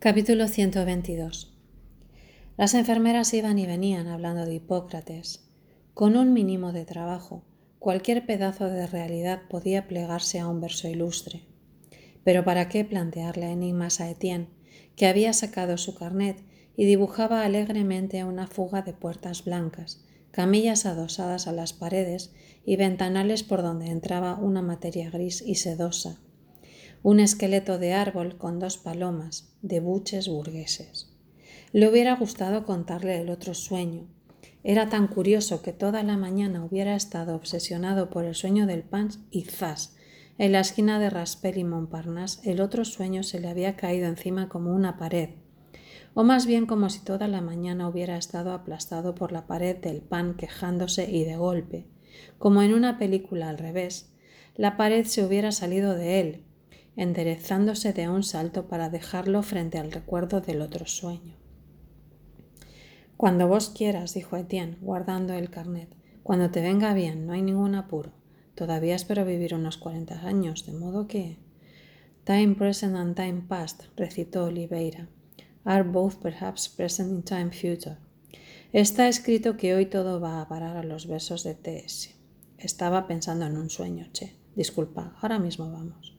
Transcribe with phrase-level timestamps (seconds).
[0.00, 1.52] Capítulo 122
[2.56, 5.50] Las enfermeras iban y venían hablando de Hipócrates.
[5.92, 7.42] Con un mínimo de trabajo,
[7.80, 11.42] cualquier pedazo de realidad podía plegarse a un verso ilustre.
[12.22, 14.46] Pero ¿para qué plantearle enigmas a Etienne,
[14.94, 16.44] que había sacado su carnet
[16.76, 22.32] y dibujaba alegremente una fuga de puertas blancas, camillas adosadas a las paredes
[22.64, 26.20] y ventanales por donde entraba una materia gris y sedosa,
[27.02, 31.08] un esqueleto de árbol con dos palomas, de buches burgueses.
[31.72, 34.08] Le hubiera gustado contarle el otro sueño.
[34.64, 39.10] Era tan curioso que toda la mañana hubiera estado obsesionado por el sueño del pan
[39.30, 39.96] y zas.
[40.38, 44.48] En la esquina de Raspel y Montparnasse el otro sueño se le había caído encima
[44.48, 45.30] como una pared,
[46.14, 50.00] o más bien como si toda la mañana hubiera estado aplastado por la pared del
[50.00, 51.86] pan quejándose y de golpe,
[52.38, 54.12] como en una película al revés,
[54.56, 56.47] la pared se hubiera salido de él
[56.98, 61.36] enderezándose de un salto para dejarlo frente al recuerdo del otro sueño.
[63.16, 65.94] Cuando vos quieras, dijo Etienne, guardando el carnet.
[66.24, 68.10] Cuando te venga bien, no hay ningún apuro.
[68.56, 71.38] Todavía espero vivir unos cuarenta años, de modo que.
[72.24, 75.08] Time present and time past, recitó Oliveira.
[75.62, 77.96] Are both perhaps present in time future.
[78.72, 82.16] Está escrito que hoy todo va a parar a los besos de T.S.
[82.58, 84.34] Estaba pensando en un sueño, che.
[84.56, 86.17] Disculpa, ahora mismo vamos.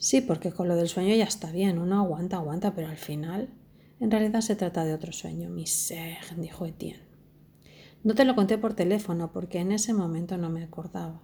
[0.00, 3.50] Sí, porque con lo del sueño ya está bien, uno aguanta, aguanta, pero al final,
[4.00, 5.50] en realidad se trata de otro sueño.
[5.50, 7.02] Miser, dijo Etienne.
[8.02, 11.20] No te lo conté por teléfono porque en ese momento no me acordaba.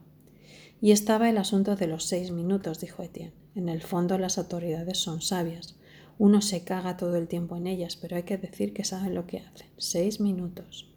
[0.82, 3.32] Y estaba el asunto de los seis minutos, dijo Etienne.
[3.54, 5.78] En el fondo las autoridades son sabias.
[6.18, 9.26] Uno se caga todo el tiempo en ellas, pero hay que decir que saben lo
[9.26, 9.68] que hacen.
[9.78, 10.92] Seis minutos.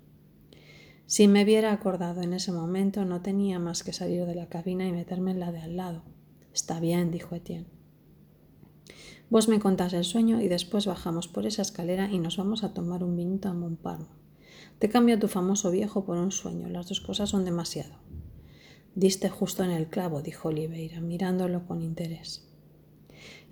[1.06, 4.86] Si me hubiera acordado en ese momento, no tenía más que salir de la cabina
[4.86, 6.04] y meterme en la de al lado.
[6.60, 7.68] Está bien, dijo Etienne.
[9.30, 12.74] Vos me contás el sueño y después bajamos por esa escalera y nos vamos a
[12.74, 14.12] tomar un vinito a Montparnasse.
[14.78, 16.68] Te cambio tu famoso viejo por un sueño.
[16.68, 17.96] Las dos cosas son demasiado.
[18.94, 22.46] Diste justo en el clavo, dijo Oliveira, mirándolo con interés.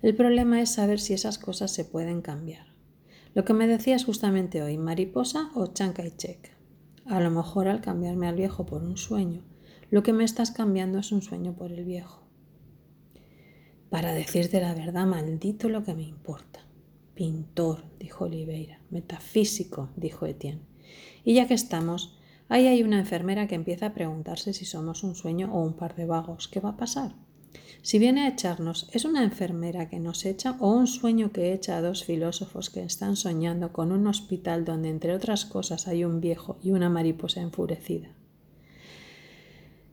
[0.02, 2.66] El problema es saber si esas cosas se pueden cambiar.
[3.32, 6.50] Lo que me decías justamente hoy, mariposa o check.
[7.06, 9.44] A lo mejor al cambiarme al viejo por un sueño,
[9.90, 12.27] lo que me estás cambiando es un sueño por el viejo.
[13.90, 16.60] Para decirte la verdad, maldito lo que me importa.
[17.14, 18.80] Pintor, dijo Oliveira.
[18.90, 20.60] Metafísico, dijo Etienne.
[21.24, 22.18] Y ya que estamos,
[22.48, 25.96] ahí hay una enfermera que empieza a preguntarse si somos un sueño o un par
[25.96, 26.48] de vagos.
[26.48, 27.14] ¿Qué va a pasar?
[27.80, 31.78] Si viene a echarnos, ¿es una enfermera que nos echa o un sueño que echa
[31.78, 36.20] a dos filósofos que están soñando con un hospital donde, entre otras cosas, hay un
[36.20, 38.08] viejo y una mariposa enfurecida?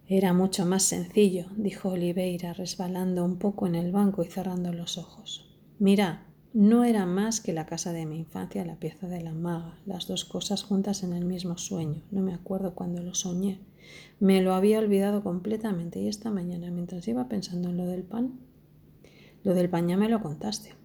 [0.08, 5.00] Era mucho más sencillo, dijo Oliveira, resbalando un poco en el banco y cerrando los
[5.00, 5.58] ojos.
[5.80, 9.80] Mira, no era más que la casa de mi infancia, la pieza de la maga,
[9.88, 12.04] las dos cosas juntas en el mismo sueño.
[12.12, 13.60] No me acuerdo cuando lo soñé.
[14.20, 18.40] Me lo había olvidado completamente y esta mañana, mientras iba pensando en lo del pan,
[19.44, 20.76] lo del pan ya me lo contaste.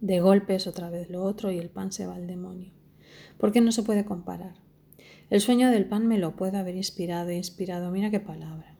[0.00, 2.70] De golpes otra vez lo otro y el pan se va al demonio.
[3.36, 4.54] ¿Por qué no se puede comparar?
[5.30, 7.90] El sueño del pan me lo puede haber inspirado e inspirado.
[7.90, 8.76] Mira qué palabra.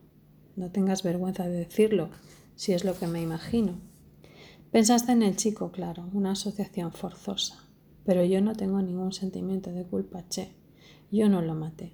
[0.55, 2.09] No tengas vergüenza de decirlo,
[2.55, 3.79] si es lo que me imagino.
[4.71, 7.63] Pensaste en el chico, claro, una asociación forzosa.
[8.05, 10.55] Pero yo no tengo ningún sentimiento de culpa, che.
[11.11, 11.93] Yo no lo maté.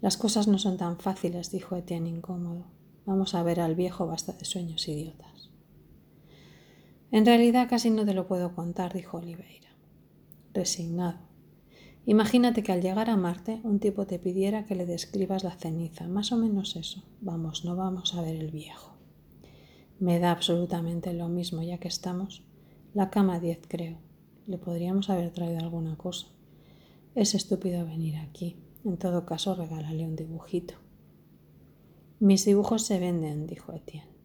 [0.00, 2.66] Las cosas no son tan fáciles, dijo Etienne incómodo.
[3.04, 5.50] Vamos a ver al viejo basta de sueños idiotas.
[7.10, 9.68] En realidad casi no te lo puedo contar, dijo Oliveira.
[10.52, 11.18] Resignado.
[12.08, 16.06] Imagínate que al llegar a Marte un tipo te pidiera que le describas la ceniza,
[16.06, 17.02] más o menos eso.
[17.20, 18.94] Vamos, no vamos a ver el viejo.
[19.98, 22.44] Me da absolutamente lo mismo, ya que estamos.
[22.94, 23.98] La cama 10, creo.
[24.46, 26.28] Le podríamos haber traído alguna cosa.
[27.16, 28.56] Es estúpido venir aquí.
[28.84, 30.74] En todo caso, regálale un dibujito.
[32.20, 34.15] Mis dibujos se venden, dijo Etienne.